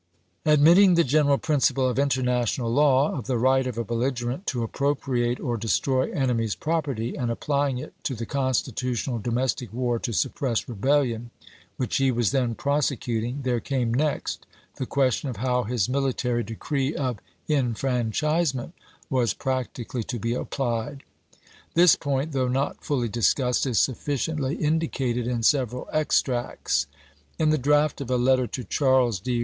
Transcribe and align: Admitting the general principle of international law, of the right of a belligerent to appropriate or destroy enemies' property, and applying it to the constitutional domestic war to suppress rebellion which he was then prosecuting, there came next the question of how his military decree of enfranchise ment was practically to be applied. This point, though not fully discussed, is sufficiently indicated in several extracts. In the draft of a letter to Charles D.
Admitting 0.47 0.95
the 0.95 1.03
general 1.03 1.37
principle 1.37 1.87
of 1.87 1.99
international 1.99 2.73
law, 2.73 3.15
of 3.15 3.27
the 3.27 3.37
right 3.37 3.67
of 3.67 3.77
a 3.77 3.83
belligerent 3.83 4.47
to 4.47 4.63
appropriate 4.63 5.39
or 5.39 5.57
destroy 5.57 6.11
enemies' 6.11 6.55
property, 6.55 7.15
and 7.15 7.29
applying 7.29 7.77
it 7.77 7.93
to 8.03 8.15
the 8.15 8.25
constitutional 8.25 9.19
domestic 9.19 9.71
war 9.71 9.99
to 9.99 10.11
suppress 10.11 10.67
rebellion 10.67 11.29
which 11.77 11.97
he 11.97 12.09
was 12.09 12.31
then 12.31 12.55
prosecuting, 12.55 13.43
there 13.43 13.59
came 13.59 13.93
next 13.93 14.47
the 14.77 14.87
question 14.87 15.29
of 15.29 15.37
how 15.37 15.65
his 15.65 15.87
military 15.87 16.41
decree 16.41 16.95
of 16.95 17.19
enfranchise 17.47 18.55
ment 18.55 18.73
was 19.07 19.35
practically 19.35 20.03
to 20.03 20.17
be 20.17 20.33
applied. 20.33 21.03
This 21.75 21.95
point, 21.95 22.31
though 22.31 22.47
not 22.47 22.83
fully 22.83 23.07
discussed, 23.07 23.67
is 23.67 23.77
sufficiently 23.79 24.55
indicated 24.55 25.27
in 25.27 25.43
several 25.43 25.87
extracts. 25.93 26.87
In 27.37 27.51
the 27.51 27.59
draft 27.59 28.01
of 28.01 28.09
a 28.09 28.17
letter 28.17 28.47
to 28.47 28.63
Charles 28.63 29.19
D. 29.19 29.39